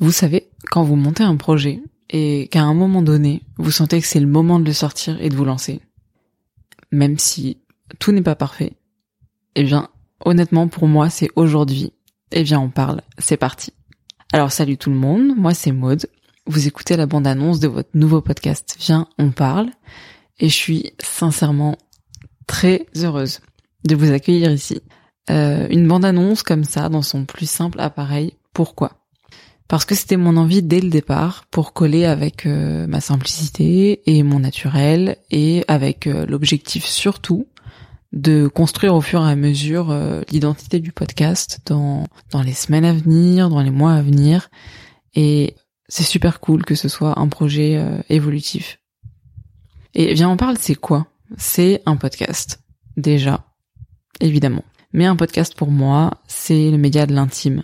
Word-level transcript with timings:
Vous 0.00 0.12
savez, 0.12 0.48
quand 0.70 0.82
vous 0.82 0.96
montez 0.96 1.22
un 1.22 1.36
projet 1.36 1.82
et 2.08 2.48
qu'à 2.50 2.62
un 2.62 2.72
moment 2.72 3.02
donné, 3.02 3.42
vous 3.58 3.70
sentez 3.70 4.00
que 4.00 4.06
c'est 4.06 4.18
le 4.18 4.26
moment 4.26 4.58
de 4.58 4.64
le 4.64 4.72
sortir 4.72 5.20
et 5.20 5.28
de 5.28 5.36
vous 5.36 5.44
lancer, 5.44 5.80
même 6.90 7.18
si 7.18 7.58
tout 7.98 8.10
n'est 8.10 8.22
pas 8.22 8.34
parfait, 8.34 8.72
eh 9.56 9.64
bien, 9.64 9.90
honnêtement, 10.24 10.68
pour 10.68 10.88
moi, 10.88 11.10
c'est 11.10 11.28
aujourd'hui. 11.36 11.92
Eh 12.32 12.44
bien, 12.44 12.60
on 12.60 12.70
parle. 12.70 13.02
C'est 13.18 13.36
parti. 13.36 13.72
Alors, 14.32 14.52
salut 14.52 14.78
tout 14.78 14.90
le 14.90 14.96
monde. 14.96 15.36
Moi, 15.36 15.52
c'est 15.52 15.72
Maude. 15.72 16.06
Vous 16.46 16.66
écoutez 16.66 16.96
la 16.96 17.06
bande-annonce 17.06 17.60
de 17.60 17.68
votre 17.68 17.90
nouveau 17.94 18.20
podcast 18.20 18.76
Viens, 18.80 19.06
on 19.18 19.30
parle. 19.32 19.70
Et 20.38 20.48
je 20.48 20.54
suis 20.54 20.92
sincèrement 20.98 21.76
très 22.46 22.86
heureuse 22.96 23.40
de 23.84 23.94
vous 23.94 24.10
accueillir 24.12 24.50
ici. 24.50 24.80
Euh, 25.28 25.66
une 25.68 25.86
bande-annonce 25.86 26.42
comme 26.42 26.64
ça, 26.64 26.88
dans 26.88 27.02
son 27.02 27.26
plus 27.26 27.48
simple 27.48 27.80
appareil. 27.80 28.34
Pourquoi? 28.54 28.99
Parce 29.70 29.84
que 29.84 29.94
c'était 29.94 30.16
mon 30.16 30.36
envie 30.36 30.64
dès 30.64 30.80
le 30.80 30.90
départ 30.90 31.46
pour 31.48 31.72
coller 31.72 32.04
avec 32.04 32.44
euh, 32.44 32.88
ma 32.88 33.00
simplicité 33.00 34.02
et 34.04 34.24
mon 34.24 34.40
naturel 34.40 35.16
et 35.30 35.64
avec 35.68 36.08
euh, 36.08 36.26
l'objectif 36.26 36.84
surtout 36.84 37.46
de 38.12 38.48
construire 38.48 38.96
au 38.96 39.00
fur 39.00 39.24
et 39.24 39.30
à 39.30 39.36
mesure 39.36 39.92
euh, 39.92 40.22
l'identité 40.32 40.80
du 40.80 40.90
podcast 40.90 41.60
dans 41.64 42.08
les 42.42 42.52
semaines 42.52 42.84
à 42.84 42.92
venir, 42.92 43.48
dans 43.48 43.62
les 43.62 43.70
mois 43.70 43.92
à 43.92 44.02
venir 44.02 44.50
et 45.14 45.54
c'est 45.88 46.02
super 46.02 46.40
cool 46.40 46.64
que 46.64 46.74
ce 46.74 46.88
soit 46.88 47.20
un 47.20 47.28
projet 47.28 47.80
évolutif. 48.08 48.80
Et 49.94 50.14
viens 50.14 50.30
on 50.30 50.36
parle 50.36 50.58
c'est 50.58 50.74
quoi? 50.74 51.06
C'est 51.36 51.80
un 51.86 51.94
podcast 51.94 52.60
déjà 52.96 53.44
évidemment. 54.18 54.64
Mais 54.92 55.06
un 55.06 55.14
podcast 55.14 55.54
pour 55.54 55.70
moi, 55.70 56.20
c'est 56.26 56.72
le 56.72 56.76
média 56.76 57.06
de 57.06 57.14
l'intime 57.14 57.62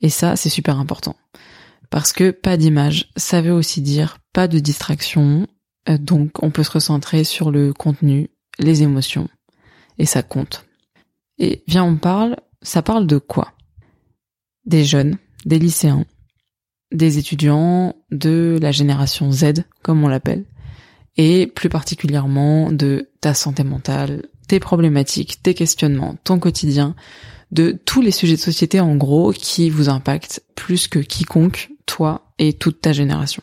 et 0.00 0.08
ça, 0.08 0.36
c'est 0.36 0.48
super 0.48 0.78
important. 0.78 1.16
Parce 1.90 2.12
que 2.12 2.30
pas 2.30 2.56
d'image, 2.56 3.10
ça 3.16 3.40
veut 3.40 3.52
aussi 3.52 3.82
dire 3.82 4.18
pas 4.32 4.48
de 4.48 4.58
distraction, 4.58 5.46
euh, 5.88 5.98
donc 5.98 6.42
on 6.42 6.50
peut 6.50 6.62
se 6.62 6.70
recentrer 6.70 7.24
sur 7.24 7.50
le 7.50 7.72
contenu, 7.72 8.28
les 8.58 8.82
émotions, 8.82 9.28
et 9.98 10.06
ça 10.06 10.22
compte. 10.22 10.66
Et 11.38 11.64
viens, 11.66 11.84
on 11.84 11.96
parle, 11.96 12.36
ça 12.62 12.82
parle 12.82 13.06
de 13.06 13.18
quoi? 13.18 13.52
Des 14.66 14.84
jeunes, 14.84 15.16
des 15.46 15.58
lycéens, 15.58 16.04
des 16.92 17.18
étudiants 17.18 17.96
de 18.10 18.58
la 18.60 18.72
génération 18.72 19.32
Z, 19.32 19.64
comme 19.82 20.04
on 20.04 20.08
l'appelle, 20.08 20.44
et 21.16 21.46
plus 21.46 21.68
particulièrement 21.68 22.70
de 22.70 23.10
ta 23.20 23.34
santé 23.34 23.64
mentale, 23.64 24.26
tes 24.48 24.60
problématiques, 24.60 25.42
tes 25.42 25.54
questionnements, 25.54 26.16
ton 26.24 26.38
quotidien, 26.38 26.94
de 27.50 27.78
tous 27.84 28.00
les 28.00 28.10
sujets 28.10 28.36
de 28.36 28.40
société 28.40 28.80
en 28.80 28.96
gros 28.96 29.32
qui 29.32 29.70
vous 29.70 29.88
impactent 29.88 30.42
plus 30.54 30.88
que 30.88 30.98
quiconque, 30.98 31.70
toi 31.86 32.32
et 32.38 32.52
toute 32.52 32.80
ta 32.80 32.92
génération. 32.92 33.42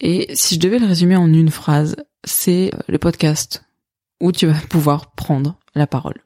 Et 0.00 0.28
si 0.34 0.54
je 0.54 0.60
devais 0.60 0.78
le 0.78 0.86
résumer 0.86 1.16
en 1.16 1.32
une 1.32 1.50
phrase, 1.50 1.96
c'est 2.24 2.70
le 2.88 2.98
podcast 2.98 3.64
où 4.20 4.32
tu 4.32 4.46
vas 4.46 4.60
pouvoir 4.68 5.12
prendre 5.12 5.56
la 5.74 5.86
parole. 5.86 6.22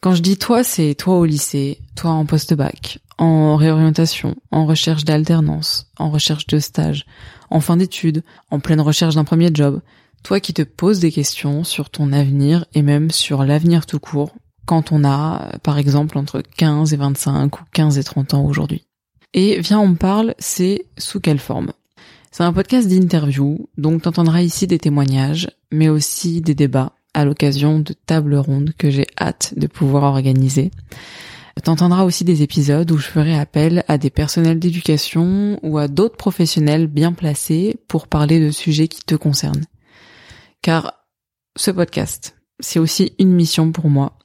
Quand 0.00 0.14
je 0.14 0.22
dis 0.22 0.36
toi, 0.36 0.62
c'est 0.62 0.94
toi 0.94 1.18
au 1.18 1.24
lycée, 1.24 1.80
toi 1.96 2.10
en 2.10 2.26
post-bac, 2.26 2.98
en 3.16 3.56
réorientation, 3.56 4.36
en 4.50 4.66
recherche 4.66 5.04
d'alternance, 5.04 5.90
en 5.96 6.10
recherche 6.10 6.46
de 6.46 6.58
stage, 6.58 7.06
en 7.48 7.60
fin 7.60 7.78
d'études, 7.78 8.22
en 8.50 8.60
pleine 8.60 8.82
recherche 8.82 9.14
d'un 9.14 9.24
premier 9.24 9.48
job, 9.54 9.80
toi 10.22 10.40
qui 10.40 10.52
te 10.52 10.62
poses 10.62 11.00
des 11.00 11.10
questions 11.10 11.64
sur 11.64 11.88
ton 11.88 12.12
avenir 12.12 12.66
et 12.74 12.82
même 12.82 13.10
sur 13.10 13.44
l'avenir 13.44 13.86
tout 13.86 14.00
court, 14.00 14.34
quand 14.66 14.92
on 14.92 15.04
a, 15.04 15.58
par 15.62 15.78
exemple, 15.78 16.18
entre 16.18 16.42
15 16.56 16.92
et 16.92 16.96
25 16.96 17.60
ou 17.60 17.64
15 17.72 17.98
et 17.98 18.04
30 18.04 18.34
ans 18.34 18.44
aujourd'hui. 18.44 18.86
Et 19.34 19.60
viens, 19.60 19.80
on 19.80 19.94
parle, 19.94 20.34
c'est 20.38 20.86
sous 20.96 21.20
quelle 21.20 21.38
forme? 21.38 21.72
C'est 22.30 22.42
un 22.42 22.52
podcast 22.52 22.88
d'interview, 22.88 23.68
donc 23.78 24.02
t'entendras 24.02 24.42
ici 24.42 24.66
des 24.66 24.78
témoignages, 24.78 25.48
mais 25.70 25.88
aussi 25.88 26.40
des 26.40 26.54
débats 26.54 26.92
à 27.14 27.24
l'occasion 27.24 27.78
de 27.78 27.92
tables 27.92 28.34
rondes 28.36 28.72
que 28.76 28.90
j'ai 28.90 29.06
hâte 29.20 29.54
de 29.56 29.66
pouvoir 29.66 30.02
organiser. 30.02 30.72
T'entendras 31.62 32.02
aussi 32.02 32.24
des 32.24 32.42
épisodes 32.42 32.90
où 32.90 32.98
je 32.98 33.06
ferai 33.06 33.38
appel 33.38 33.84
à 33.86 33.98
des 33.98 34.10
personnels 34.10 34.58
d'éducation 34.58 35.60
ou 35.62 35.78
à 35.78 35.86
d'autres 35.86 36.16
professionnels 36.16 36.88
bien 36.88 37.12
placés 37.12 37.76
pour 37.86 38.08
parler 38.08 38.40
de 38.44 38.50
sujets 38.50 38.88
qui 38.88 39.02
te 39.04 39.14
concernent. 39.14 39.64
Car 40.60 40.94
ce 41.54 41.70
podcast, 41.70 42.36
c'est 42.58 42.80
aussi 42.80 43.12
une 43.20 43.32
mission 43.32 43.70
pour 43.70 43.88
moi 43.88 44.18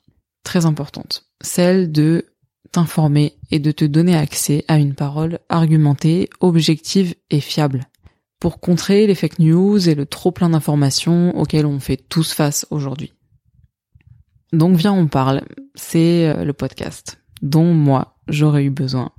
très 0.43 0.65
importante, 0.65 1.25
celle 1.41 1.91
de 1.91 2.25
t'informer 2.71 3.35
et 3.51 3.59
de 3.59 3.71
te 3.71 3.85
donner 3.85 4.15
accès 4.15 4.63
à 4.67 4.77
une 4.77 4.93
parole 4.93 5.39
argumentée, 5.49 6.29
objective 6.39 7.15
et 7.29 7.39
fiable 7.39 7.85
pour 8.39 8.59
contrer 8.59 9.05
les 9.07 9.15
fake 9.15 9.39
news 9.39 9.89
et 9.89 9.95
le 9.95 10.05
trop 10.05 10.31
plein 10.31 10.49
d'informations 10.49 11.37
auxquelles 11.37 11.65
on 11.65 11.79
fait 11.79 11.97
tous 11.97 12.31
face 12.31 12.65
aujourd'hui. 12.69 13.13
Donc 14.53 14.77
viens 14.77 14.93
on 14.93 15.07
parle, 15.07 15.43
c'est 15.75 16.29
euh, 16.29 16.43
le 16.43 16.53
podcast 16.53 17.21
dont 17.41 17.73
moi 17.73 18.15
j'aurais 18.27 18.63
eu 18.63 18.69
besoin 18.69 19.11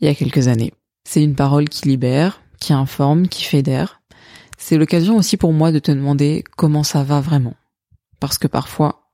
il 0.00 0.06
y 0.06 0.10
a 0.10 0.14
quelques 0.14 0.48
années. 0.48 0.72
C'est 1.04 1.22
une 1.22 1.34
parole 1.34 1.68
qui 1.68 1.88
libère, 1.88 2.42
qui 2.60 2.72
informe, 2.72 3.28
qui 3.28 3.44
fédère. 3.44 4.00
C'est 4.56 4.76
l'occasion 4.76 5.16
aussi 5.16 5.36
pour 5.36 5.52
moi 5.52 5.72
de 5.72 5.78
te 5.78 5.90
demander 5.90 6.44
comment 6.56 6.82
ça 6.82 7.02
va 7.02 7.20
vraiment. 7.20 7.54
Parce 8.20 8.38
que 8.38 8.46
parfois, 8.46 9.07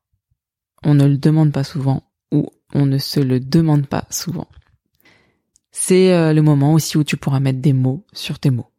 on 0.84 0.94
ne 0.94 1.06
le 1.06 1.18
demande 1.18 1.52
pas 1.52 1.64
souvent 1.64 2.04
ou 2.30 2.48
on 2.74 2.86
ne 2.86 2.98
se 2.98 3.20
le 3.20 3.40
demande 3.40 3.86
pas 3.86 4.06
souvent. 4.10 4.48
C'est 5.70 6.12
euh, 6.12 6.32
le 6.32 6.42
moment 6.42 6.72
aussi 6.72 6.96
où 6.96 7.04
tu 7.04 7.16
pourras 7.16 7.40
mettre 7.40 7.60
des 7.60 7.72
mots 7.72 8.06
sur 8.12 8.38
tes 8.38 8.50
mots. 8.50 8.70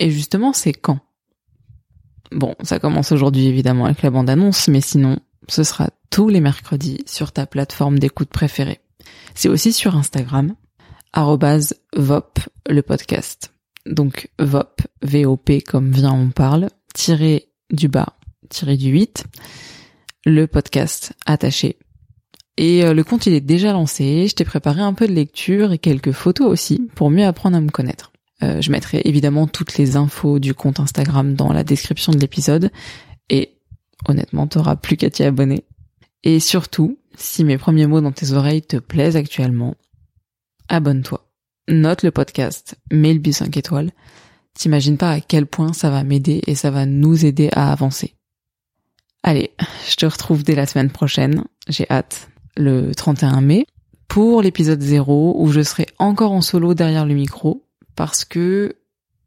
Et 0.00 0.10
justement, 0.10 0.52
c'est 0.52 0.72
quand? 0.72 0.98
Bon, 2.32 2.54
ça 2.62 2.78
commence 2.78 3.12
aujourd'hui 3.12 3.46
évidemment 3.46 3.84
avec 3.84 4.02
la 4.02 4.10
bande-annonce, 4.10 4.68
mais 4.68 4.80
sinon, 4.80 5.18
ce 5.48 5.62
sera 5.62 5.90
tous 6.10 6.28
les 6.28 6.40
mercredis 6.40 6.98
sur 7.06 7.32
ta 7.32 7.46
plateforme 7.46 7.98
d'écoute 7.98 8.30
préférée. 8.30 8.80
C'est 9.34 9.48
aussi 9.48 9.72
sur 9.72 9.96
Instagram, 9.96 10.54
@vop 11.14 12.38
le 12.68 12.82
podcast. 12.82 13.52
Donc 13.86 14.30
vop, 14.38 14.80
V-O-P 15.02 15.62
comme 15.62 15.92
vient 15.92 16.12
on 16.12 16.30
parle, 16.30 16.68
tiré 16.94 17.48
du 17.70 17.88
bas, 17.88 18.14
tiré 18.48 18.76
du 18.76 18.90
8 18.90 19.24
le 20.24 20.46
podcast 20.46 21.12
attaché. 21.26 21.78
Et 22.56 22.84
euh, 22.84 22.92
le 22.92 23.04
compte 23.04 23.26
il 23.26 23.32
est 23.32 23.40
déjà 23.40 23.72
lancé, 23.72 24.26
je 24.28 24.34
t'ai 24.34 24.44
préparé 24.44 24.80
un 24.82 24.92
peu 24.92 25.06
de 25.06 25.12
lecture 25.12 25.72
et 25.72 25.78
quelques 25.78 26.12
photos 26.12 26.46
aussi 26.48 26.88
pour 26.94 27.10
mieux 27.10 27.24
apprendre 27.24 27.56
à 27.56 27.60
me 27.60 27.70
connaître. 27.70 28.12
Euh, 28.42 28.60
je 28.60 28.70
mettrai 28.70 29.02
évidemment 29.04 29.46
toutes 29.46 29.76
les 29.76 29.96
infos 29.96 30.38
du 30.38 30.54
compte 30.54 30.80
Instagram 30.80 31.34
dans 31.34 31.52
la 31.52 31.64
description 31.64 32.12
de 32.12 32.18
l'épisode 32.18 32.70
et 33.28 33.56
honnêtement 34.06 34.46
t'auras 34.46 34.76
plus 34.76 34.96
qu'à 34.96 35.10
t'y 35.10 35.22
abonner. 35.24 35.64
Et 36.22 36.40
surtout, 36.40 36.98
si 37.16 37.44
mes 37.44 37.58
premiers 37.58 37.86
mots 37.86 38.00
dans 38.00 38.12
tes 38.12 38.32
oreilles 38.32 38.62
te 38.62 38.76
plaisent 38.76 39.16
actuellement, 39.16 39.74
abonne-toi. 40.68 41.26
Note 41.68 42.02
le 42.02 42.10
podcast, 42.10 42.76
mets 42.90 43.14
le 43.14 43.32
5 43.32 43.56
étoiles. 43.56 43.90
T'imagines 44.54 44.96
pas 44.96 45.12
à 45.12 45.20
quel 45.20 45.46
point 45.46 45.72
ça 45.72 45.90
va 45.90 46.02
m'aider 46.02 46.42
et 46.46 46.54
ça 46.54 46.70
va 46.70 46.84
nous 46.84 47.24
aider 47.24 47.48
à 47.52 47.72
avancer. 47.72 48.16
Allez, 49.22 49.52
je 49.88 49.96
te 49.96 50.06
retrouve 50.06 50.42
dès 50.42 50.54
la 50.54 50.66
semaine 50.66 50.90
prochaine. 50.90 51.44
J'ai 51.68 51.86
hâte. 51.90 52.28
Le 52.56 52.94
31 52.94 53.40
mai 53.40 53.66
pour 54.08 54.42
l'épisode 54.42 54.82
0 54.82 55.36
où 55.38 55.52
je 55.52 55.62
serai 55.62 55.86
encore 55.98 56.32
en 56.32 56.40
solo 56.40 56.74
derrière 56.74 57.06
le 57.06 57.14
micro 57.14 57.64
parce 57.94 58.24
que 58.24 58.76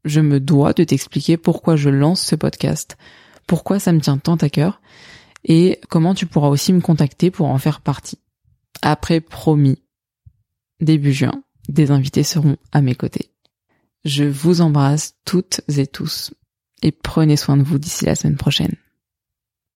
je 0.03 0.19
me 0.19 0.41
dois 0.41 0.73
de 0.73 0.83
t'expliquer 0.83 1.37
pourquoi 1.37 1.77
je 1.77 1.89
lance 1.89 2.21
ce 2.21 2.35
podcast, 2.35 2.97
pourquoi 3.47 3.79
ça 3.79 3.93
me 3.93 4.01
tient 4.01 4.17
tant 4.17 4.35
à 4.35 4.49
cœur 4.49 4.81
et 5.45 5.79
comment 5.89 6.13
tu 6.13 6.25
pourras 6.25 6.49
aussi 6.49 6.73
me 6.73 6.81
contacter 6.81 7.31
pour 7.31 7.47
en 7.47 7.57
faire 7.57 7.79
partie. 7.79 8.19
Après, 8.81 9.21
promis, 9.21 9.81
début 10.81 11.13
juin, 11.13 11.43
des 11.69 11.91
invités 11.91 12.23
seront 12.23 12.57
à 12.73 12.81
mes 12.81 12.96
côtés. 12.96 13.31
Je 14.03 14.25
vous 14.25 14.59
embrasse 14.59 15.16
toutes 15.23 15.61
et 15.78 15.87
tous 15.87 16.34
et 16.81 16.91
prenez 16.91 17.37
soin 17.37 17.55
de 17.55 17.63
vous 17.63 17.79
d'ici 17.79 18.05
la 18.05 18.16
semaine 18.16 18.37
prochaine. 18.37 18.75